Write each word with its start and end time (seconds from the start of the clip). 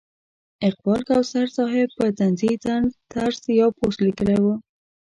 اقبال 0.69 1.01
کوثر 1.09 1.45
صاحب 1.57 1.89
په 1.97 2.05
طنزي 2.17 2.53
طرز 3.11 3.39
یو 3.61 3.69
پوسټ 3.77 3.99
لیکلی 4.05 4.37
و. 4.43 4.45